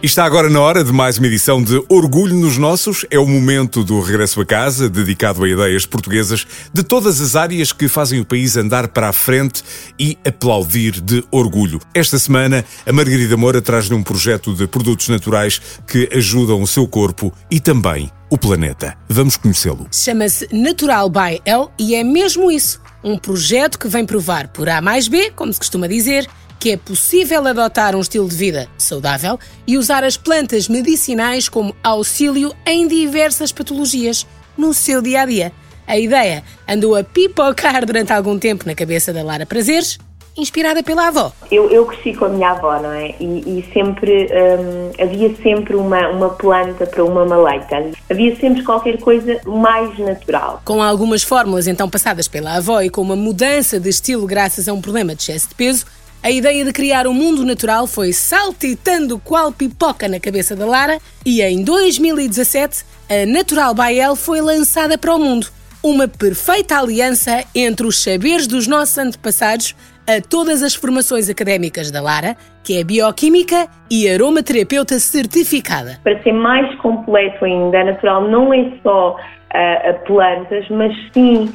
E 0.00 0.06
está 0.06 0.24
agora 0.24 0.48
na 0.48 0.60
hora 0.60 0.84
de 0.84 0.92
mais 0.92 1.18
uma 1.18 1.26
edição 1.26 1.60
de 1.60 1.82
Orgulho 1.88 2.36
nos 2.36 2.56
Nossos. 2.56 3.04
É 3.10 3.18
o 3.18 3.26
momento 3.26 3.82
do 3.82 4.00
regresso 4.00 4.40
a 4.40 4.46
casa, 4.46 4.88
dedicado 4.88 5.42
a 5.42 5.48
ideias 5.48 5.84
portuguesas 5.84 6.46
de 6.72 6.84
todas 6.84 7.20
as 7.20 7.34
áreas 7.34 7.72
que 7.72 7.88
fazem 7.88 8.20
o 8.20 8.24
país 8.24 8.56
andar 8.56 8.86
para 8.86 9.08
a 9.08 9.12
frente 9.12 9.60
e 9.98 10.16
aplaudir 10.24 11.00
de 11.00 11.24
orgulho. 11.32 11.80
Esta 11.92 12.16
semana, 12.16 12.64
a 12.86 12.92
Margarida 12.92 13.36
Moura 13.36 13.60
traz-lhe 13.60 13.94
um 13.96 14.04
projeto 14.04 14.54
de 14.54 14.68
produtos 14.68 15.08
naturais 15.08 15.60
que 15.84 16.08
ajudam 16.12 16.62
o 16.62 16.66
seu 16.66 16.86
corpo 16.86 17.32
e 17.50 17.58
também 17.58 18.08
o 18.30 18.38
planeta. 18.38 18.96
Vamos 19.08 19.36
conhecê-lo. 19.36 19.88
Chama-se 19.90 20.46
Natural 20.52 21.10
by 21.10 21.42
L 21.44 21.70
e 21.76 21.96
é 21.96 22.04
mesmo 22.04 22.52
isso. 22.52 22.80
Um 23.02 23.18
projeto 23.18 23.76
que 23.76 23.88
vem 23.88 24.06
provar 24.06 24.46
por 24.46 24.68
A 24.68 24.80
mais 24.80 25.08
B, 25.08 25.32
como 25.32 25.52
se 25.52 25.58
costuma 25.58 25.88
dizer, 25.88 26.28
que 26.58 26.72
é 26.72 26.76
possível 26.76 27.46
adotar 27.46 27.94
um 27.94 28.00
estilo 28.00 28.28
de 28.28 28.34
vida 28.34 28.68
saudável 28.76 29.38
e 29.66 29.78
usar 29.78 30.04
as 30.04 30.16
plantas 30.16 30.68
medicinais 30.68 31.48
como 31.48 31.74
auxílio 31.82 32.52
em 32.66 32.88
diversas 32.88 33.52
patologias 33.52 34.26
no 34.56 34.74
seu 34.74 35.00
dia 35.00 35.22
a 35.22 35.26
dia. 35.26 35.52
A 35.86 35.96
ideia 35.98 36.42
andou 36.68 36.94
a 36.94 37.02
pipocar 37.02 37.86
durante 37.86 38.12
algum 38.12 38.38
tempo 38.38 38.66
na 38.66 38.74
cabeça 38.74 39.12
da 39.12 39.22
Lara 39.22 39.46
Prazeres, 39.46 39.98
inspirada 40.36 40.82
pela 40.82 41.08
avó. 41.08 41.32
Eu, 41.50 41.68
eu 41.70 41.84
cresci 41.86 42.14
com 42.14 42.26
a 42.26 42.28
minha 42.28 42.50
avó, 42.50 42.78
não 42.78 42.92
é? 42.92 43.14
E, 43.18 43.24
e 43.24 43.64
sempre 43.72 44.26
hum, 44.26 44.92
havia 45.00 45.34
sempre 45.42 45.74
uma, 45.74 46.08
uma 46.08 46.30
planta 46.30 46.86
para 46.86 47.04
uma 47.04 47.24
maleita. 47.24 47.90
Havia 48.08 48.36
sempre 48.36 48.62
qualquer 48.62 48.98
coisa 48.98 49.40
mais 49.46 49.98
natural. 49.98 50.62
Com 50.64 50.82
algumas 50.82 51.22
fórmulas 51.22 51.66
então 51.66 51.88
passadas 51.88 52.28
pela 52.28 52.56
avó 52.56 52.80
e 52.80 52.90
com 52.90 53.00
uma 53.00 53.16
mudança 53.16 53.80
de 53.80 53.88
estilo 53.88 54.26
graças 54.26 54.68
a 54.68 54.72
um 54.72 54.80
problema 54.80 55.14
de 55.14 55.22
excesso 55.22 55.48
de 55.48 55.54
peso, 55.54 55.86
a 56.22 56.30
ideia 56.30 56.64
de 56.64 56.72
criar 56.72 57.06
um 57.06 57.14
mundo 57.14 57.44
natural 57.44 57.86
foi 57.86 58.12
saltitando 58.12 59.18
qual 59.20 59.52
pipoca 59.52 60.08
na 60.08 60.18
cabeça 60.18 60.56
da 60.56 60.66
Lara 60.66 60.98
e 61.24 61.40
em 61.40 61.62
2017 61.62 62.84
a 63.08 63.24
Natural 63.24 63.72
by 63.72 64.16
foi 64.16 64.40
lançada 64.40 64.98
para 64.98 65.14
o 65.14 65.18
mundo. 65.18 65.46
Uma 65.82 66.08
perfeita 66.08 66.78
aliança 66.78 67.44
entre 67.54 67.86
os 67.86 68.02
saberes 68.02 68.48
dos 68.48 68.66
nossos 68.66 68.98
antepassados 68.98 69.76
a 70.08 70.20
todas 70.20 70.62
as 70.62 70.74
formações 70.74 71.30
académicas 71.30 71.90
da 71.90 72.00
Lara, 72.00 72.36
que 72.64 72.78
é 72.78 72.82
bioquímica 72.82 73.68
e 73.88 74.08
aromaterapeuta 74.08 74.98
certificada. 74.98 76.00
Para 76.02 76.20
ser 76.22 76.32
mais 76.32 76.74
completo 76.80 77.44
ainda, 77.44 77.80
a 77.80 77.84
Natural 77.84 78.28
não 78.28 78.52
é 78.52 78.72
só 78.82 79.16
uh, 79.52 80.04
plantas, 80.06 80.68
mas 80.70 80.94
sim 81.12 81.52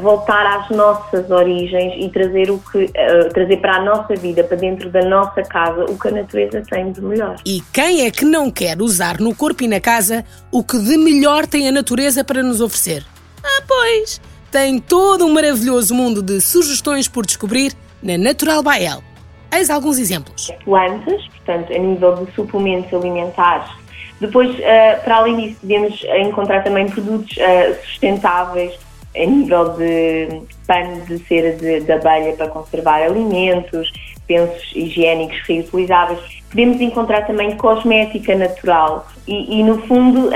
voltar 0.00 0.46
às 0.58 0.70
nossas 0.70 1.30
origens 1.30 1.92
e 2.02 2.08
trazer 2.08 2.50
o 2.50 2.58
que 2.58 2.90
trazer 3.34 3.58
para 3.58 3.76
a 3.76 3.84
nossa 3.84 4.14
vida, 4.14 4.42
para 4.42 4.56
dentro 4.56 4.88
da 4.88 5.02
nossa 5.02 5.42
casa, 5.42 5.84
o 5.84 5.98
que 5.98 6.08
a 6.08 6.12
natureza 6.12 6.62
tem 6.62 6.92
de 6.92 7.02
melhor. 7.02 7.36
E 7.44 7.60
quem 7.74 8.06
é 8.06 8.10
que 8.10 8.24
não 8.24 8.50
quer 8.50 8.80
usar 8.80 9.20
no 9.20 9.34
corpo 9.34 9.64
e 9.64 9.68
na 9.68 9.78
casa 9.78 10.24
o 10.50 10.64
que 10.64 10.78
de 10.78 10.96
melhor 10.96 11.46
tem 11.46 11.68
a 11.68 11.72
natureza 11.72 12.24
para 12.24 12.42
nos 12.42 12.62
oferecer? 12.62 13.04
Ah, 13.44 13.62
pois! 13.68 14.18
Tem 14.50 14.78
todo 14.78 15.26
um 15.26 15.32
maravilhoso 15.34 15.94
mundo 15.94 16.22
de 16.22 16.40
sugestões 16.40 17.06
por 17.06 17.26
descobrir 17.26 17.72
na 18.02 18.16
Natural 18.16 18.62
Bael. 18.62 19.02
Eis 19.52 19.68
alguns 19.68 19.98
exemplos. 19.98 20.50
Plantas, 20.64 21.26
portanto, 21.28 21.72
a 21.72 21.78
nível 21.78 22.24
de 22.24 22.32
suplementos 22.32 22.92
alimentares 22.94 23.70
depois, 24.20 24.50
uh, 24.50 25.04
para 25.04 25.16
além 25.16 25.36
disso, 25.36 25.60
podemos 25.60 26.04
encontrar 26.26 26.64
também 26.64 26.88
produtos 26.88 27.36
uh, 27.36 27.84
sustentáveis 27.84 28.74
a 29.14 29.24
nível 29.24 29.70
de 29.70 30.42
pano 30.66 31.00
de 31.06 31.18
cera 31.26 31.52
de, 31.56 31.80
de 31.80 31.92
abelha 31.92 32.34
para 32.34 32.48
conservar 32.48 33.02
alimentos, 33.02 33.90
pensos 34.26 34.72
higiênicos 34.74 35.38
reutilizáveis. 35.46 36.20
Podemos 36.50 36.80
encontrar 36.80 37.26
também 37.26 37.56
cosmética 37.56 38.34
natural 38.34 39.06
e, 39.26 39.58
e 39.58 39.62
no 39.62 39.80
fundo, 39.86 40.30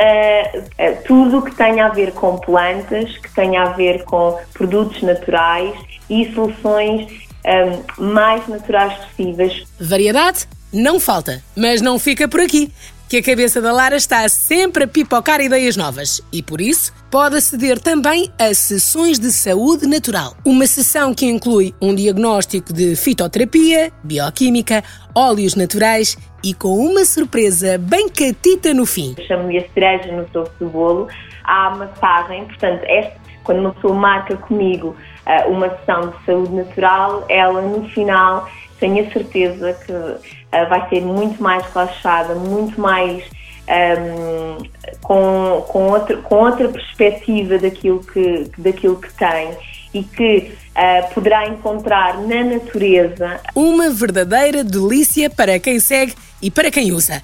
tudo 1.06 1.38
o 1.38 1.43
que 1.43 1.54
tenha 1.54 1.87
a 1.87 1.88
ver 1.91 2.12
com 2.12 2.38
plantas, 2.38 3.19
que 3.19 3.34
tenha 3.34 3.62
a 3.62 3.69
ver 3.71 4.03
com 4.04 4.38
produtos 4.54 5.03
naturais 5.03 5.75
e 6.09 6.33
soluções 6.33 7.06
um, 7.44 8.12
mais 8.12 8.47
naturais 8.49 8.94
possíveis. 8.94 9.65
Variedade? 9.78 10.47
Não 10.72 11.00
falta, 11.00 11.43
mas 11.56 11.81
não 11.81 11.99
fica 11.99 12.28
por 12.28 12.41
aqui 12.41 12.72
que 13.10 13.16
a 13.16 13.22
cabeça 13.25 13.60
da 13.60 13.72
Lara 13.72 13.97
está 13.97 14.28
sempre 14.28 14.84
a 14.84 14.87
pipocar 14.87 15.41
ideias 15.41 15.76
novas 15.76 16.22
e, 16.32 16.41
por 16.41 16.60
isso, 16.60 16.93
pode 17.10 17.38
aceder 17.38 17.81
também 17.81 18.31
a 18.38 18.54
sessões 18.54 19.19
de 19.19 19.32
saúde 19.32 19.84
natural. 19.84 20.37
Uma 20.47 20.65
sessão 20.65 21.12
que 21.12 21.26
inclui 21.26 21.75
um 21.82 21.93
diagnóstico 21.93 22.72
de 22.72 22.94
fitoterapia, 22.94 23.91
bioquímica, 24.04 24.84
óleos 25.12 25.56
naturais 25.56 26.16
e 26.44 26.54
com 26.54 26.69
uma 26.69 27.04
surpresa 27.04 27.76
bem 27.78 28.09
catita 28.09 28.72
no 28.72 28.87
fim. 28.87 29.16
Chamo-lhe 29.27 29.59
a 29.59 29.69
cereja 29.71 30.12
no 30.12 30.25
topo 30.27 30.53
do 30.60 30.71
bolo. 30.71 31.09
Há 31.42 31.71
massagem, 31.71 32.44
portanto, 32.44 32.84
este, 32.84 33.15
quando 33.42 33.59
uma 33.59 33.75
pessoa 33.75 33.94
marca 33.94 34.37
comigo 34.37 34.94
eh, 35.27 35.47
uma 35.47 35.69
sessão 35.69 36.10
de 36.10 36.25
saúde 36.25 36.54
natural, 36.54 37.27
ela 37.28 37.60
no 37.60 37.88
final 37.88 38.48
tenho 38.80 39.06
a 39.06 39.12
certeza 39.12 39.72
que 39.86 39.92
uh, 39.92 40.68
vai 40.68 40.88
ser 40.88 41.02
muito 41.02 41.41
mais 41.41 41.64
relaxada, 41.66 42.34
muito 42.34 42.80
mais 42.80 43.22
um, 43.70 44.64
com, 45.02 45.64
com, 45.68 45.91
outra, 45.91 46.16
com 46.16 46.34
outra 46.36 46.68
perspectiva 46.68 47.58
daquilo 47.58 48.00
que, 48.00 48.50
daquilo 48.58 48.96
que 48.96 49.12
tem 49.14 49.56
e 49.92 50.02
que 50.02 50.52
uh, 50.70 51.14
poderá 51.14 51.46
encontrar 51.46 52.18
na 52.18 52.42
natureza. 52.42 53.41
Uma 53.54 53.91
verdadeira 53.91 54.64
delícia 54.64 55.28
para 55.28 55.58
quem 55.58 55.78
segue 55.78 56.14
e 56.41 56.50
para 56.50 56.70
quem 56.70 56.92
usa. 56.92 57.22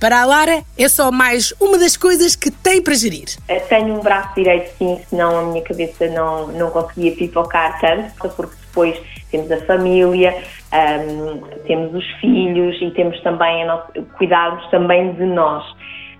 Para 0.00 0.22
a 0.22 0.24
Lara, 0.24 0.62
é 0.76 0.88
só 0.88 1.10
mais 1.10 1.52
uma 1.58 1.76
das 1.76 1.96
coisas 1.96 2.36
que 2.36 2.52
tem 2.52 2.80
para 2.80 2.94
gerir. 2.94 3.28
Uh, 3.48 3.68
tenho 3.68 3.98
um 3.98 4.00
braço 4.00 4.34
direito, 4.36 4.70
sim, 4.78 5.00
senão 5.10 5.38
a 5.38 5.42
minha 5.42 5.62
cabeça 5.62 6.06
não, 6.08 6.46
não 6.48 6.70
conseguia 6.70 7.12
pipocar 7.16 7.80
tanto, 7.80 8.28
porque 8.36 8.54
depois 8.78 9.00
temos 9.30 9.50
a 9.50 9.60
família, 9.66 10.34
um, 10.72 11.40
temos 11.66 11.94
os 11.94 12.06
filhos 12.20 12.76
e 12.80 12.90
temos 12.92 13.20
também 13.22 13.64
a 13.64 13.66
nossa, 13.66 13.92
cuidarmos 14.16 14.64
também 14.70 15.12
de 15.14 15.24
nós. 15.26 15.64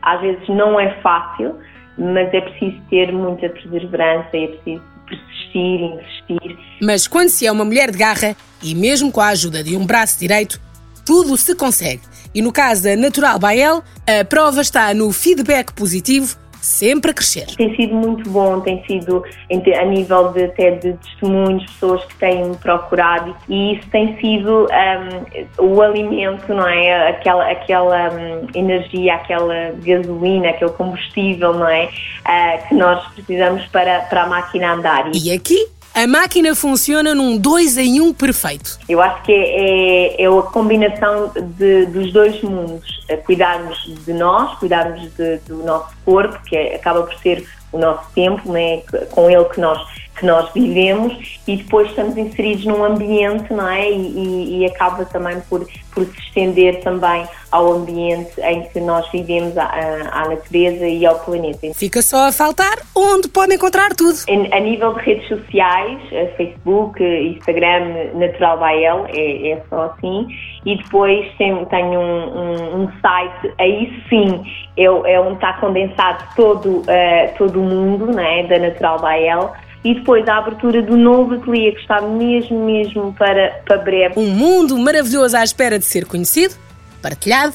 Às 0.02 0.20
vezes 0.20 0.48
não 0.48 0.78
é 0.78 1.00
fácil, 1.00 1.56
mas 1.96 2.32
é 2.34 2.40
preciso 2.40 2.80
ter 2.90 3.12
muita 3.12 3.48
perseverança 3.48 4.36
e 4.36 4.44
é 4.44 4.48
preciso 4.48 4.82
persistir, 5.06 5.80
insistir. 5.80 6.58
Mas 6.82 7.06
quando 7.06 7.28
se 7.28 7.46
é 7.46 7.52
uma 7.52 7.64
mulher 7.64 7.90
de 7.90 7.98
garra, 7.98 8.36
e 8.62 8.74
mesmo 8.74 9.10
com 9.10 9.20
a 9.20 9.28
ajuda 9.28 9.62
de 9.62 9.76
um 9.76 9.86
braço 9.86 10.18
direito, 10.18 10.60
tudo 11.06 11.36
se 11.36 11.54
consegue. 11.54 12.02
E 12.34 12.42
no 12.42 12.52
caso 12.52 12.82
da 12.82 12.94
Natural 12.94 13.38
Bael, 13.38 13.82
a 14.06 14.24
prova 14.24 14.60
está 14.60 14.92
no 14.92 15.10
feedback 15.12 15.72
positivo 15.72 16.36
sempre 16.60 17.10
a 17.10 17.14
crescer. 17.14 17.46
Tem 17.56 17.74
sido 17.76 17.94
muito 17.94 18.28
bom, 18.30 18.60
tem 18.60 18.84
sido 18.86 19.24
a 19.50 19.84
nível 19.84 20.32
de, 20.32 20.44
até 20.44 20.72
de 20.72 20.92
testemunhos, 20.94 21.64
pessoas 21.72 22.04
que 22.04 22.14
têm 22.16 22.54
procurado 22.54 23.34
e 23.48 23.74
isso 23.74 23.88
tem 23.90 24.18
sido 24.20 24.66
um, 25.58 25.64
o 25.64 25.82
alimento, 25.82 26.52
não 26.52 26.66
é? 26.66 27.08
Aquela, 27.10 27.50
aquela 27.50 28.10
um, 28.12 28.46
energia, 28.54 29.14
aquela 29.14 29.72
gasolina, 29.82 30.50
aquele 30.50 30.72
combustível, 30.72 31.52
não 31.52 31.68
é? 31.68 31.86
Uh, 31.86 32.68
que 32.68 32.74
nós 32.74 33.06
precisamos 33.14 33.64
para, 33.66 34.00
para 34.02 34.24
a 34.24 34.26
máquina 34.26 34.74
andar. 34.74 35.10
E 35.14 35.32
aqui 35.32 35.77
a 36.02 36.06
máquina 36.06 36.54
funciona 36.54 37.12
num 37.12 37.36
2 37.36 37.76
em 37.76 38.00
1 38.00 38.04
um 38.04 38.14
perfeito. 38.14 38.78
Eu 38.88 39.02
acho 39.02 39.20
que 39.24 39.32
é, 39.32 40.14
é, 40.16 40.22
é 40.22 40.26
a 40.26 40.42
combinação 40.42 41.32
de, 41.34 41.86
dos 41.86 42.12
dois 42.12 42.40
mundos. 42.40 43.04
Cuidarmos 43.26 43.76
de 44.06 44.12
nós, 44.12 44.56
cuidarmos 44.58 45.02
de, 45.16 45.38
do 45.38 45.56
nosso 45.64 45.88
corpo, 46.04 46.38
que 46.44 46.56
é, 46.56 46.76
acaba 46.76 47.02
por 47.02 47.14
ser 47.18 47.44
o 47.72 47.78
nosso 47.78 48.08
tempo, 48.14 48.52
né? 48.52 48.80
com 49.10 49.28
ele 49.28 49.44
que 49.46 49.60
nós 49.60 49.78
que 50.18 50.26
nós 50.26 50.52
vivemos 50.52 51.40
e 51.46 51.56
depois 51.56 51.88
estamos 51.88 52.16
inseridos 52.16 52.64
num 52.66 52.84
ambiente, 52.84 53.52
não 53.52 53.68
é? 53.68 53.90
E, 53.90 53.94
e, 53.94 54.58
e, 54.58 54.66
acaba 54.66 55.04
também 55.04 55.40
por, 55.48 55.66
por 55.94 56.04
se 56.04 56.18
estender 56.20 56.80
também 56.80 57.26
ao 57.50 57.72
ambiente 57.72 58.38
em 58.40 58.62
que 58.64 58.80
nós 58.80 59.10
vivemos, 59.10 59.56
à, 59.56 59.70
à 60.12 60.28
natureza 60.28 60.86
e 60.86 61.06
ao 61.06 61.18
planeta. 61.20 61.72
Fica 61.74 62.02
só 62.02 62.28
a 62.28 62.32
faltar 62.32 62.78
onde 62.94 63.28
podem 63.28 63.56
encontrar 63.56 63.94
tudo. 63.94 64.18
A 64.52 64.60
nível 64.60 64.94
de 64.94 65.00
redes 65.00 65.28
sociais, 65.28 65.98
Facebook, 66.36 67.02
Instagram, 67.02 68.12
Natural 68.14 68.58
Bael, 68.58 69.06
é, 69.08 69.52
é 69.52 69.62
só 69.70 69.84
assim. 69.84 70.26
E 70.66 70.76
depois 70.76 71.26
tem, 71.38 71.64
tenho 71.66 72.00
um, 72.00 72.38
um, 72.38 72.82
um, 72.82 72.88
site, 73.00 73.54
aí 73.58 74.02
sim 74.08 74.42
é, 74.76 74.84
é 74.84 75.20
onde 75.20 75.34
está 75.34 75.54
condensado 75.54 76.24
todo, 76.36 76.80
uh, 76.80 76.84
todo 77.38 77.60
o 77.60 77.64
mundo 77.64 78.06
não 78.06 78.22
é? 78.22 78.42
da 78.42 78.58
Natural 78.58 79.00
Bael 79.00 79.52
e 79.84 79.94
depois 79.94 80.26
a 80.28 80.38
abertura 80.38 80.82
do 80.82 80.96
novo 80.96 81.34
ateliê 81.34 81.70
que 81.72 81.80
está 81.80 82.00
mesmo, 82.00 82.64
mesmo 82.64 83.12
para, 83.18 83.60
para 83.64 83.78
breve. 83.78 84.14
Um 84.16 84.30
mundo 84.30 84.78
maravilhoso 84.78 85.36
à 85.36 85.44
espera 85.44 85.78
de 85.78 85.84
ser 85.84 86.04
conhecido, 86.04 86.54
partilhado 87.00 87.54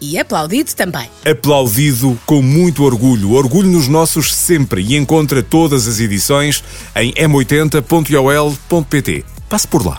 e 0.00 0.16
aplaudido 0.18 0.72
também. 0.74 1.08
Aplaudido 1.28 2.16
com 2.26 2.40
muito 2.42 2.84
orgulho. 2.84 3.32
Orgulho 3.32 3.68
nos 3.68 3.88
nossos 3.88 4.32
sempre 4.34 4.82
e 4.82 4.96
encontra 4.96 5.42
todas 5.42 5.88
as 5.88 5.98
edições 6.00 6.62
em 6.94 7.12
m80.ol.pt. 7.12 9.24
Passe 9.48 9.66
por 9.66 9.86
lá. 9.86 9.98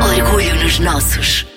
Orgulho 0.00 0.62
nos 0.62 0.72
nos 0.72 0.78
nossos. 0.78 1.51